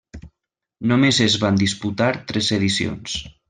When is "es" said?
1.27-1.37